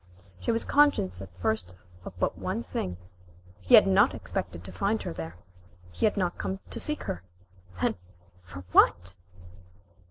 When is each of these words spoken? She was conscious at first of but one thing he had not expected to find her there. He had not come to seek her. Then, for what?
She 0.39 0.51
was 0.51 0.65
conscious 0.65 1.21
at 1.21 1.29
first 1.37 1.75
of 2.05 2.17
but 2.17 2.35
one 2.35 2.63
thing 2.63 2.97
he 3.59 3.75
had 3.75 3.85
not 3.85 4.15
expected 4.15 4.63
to 4.63 4.71
find 4.71 4.99
her 5.03 5.13
there. 5.13 5.35
He 5.91 6.05
had 6.07 6.17
not 6.17 6.39
come 6.39 6.59
to 6.71 6.79
seek 6.79 7.03
her. 7.03 7.21
Then, 7.79 7.93
for 8.41 8.61
what? 8.71 9.13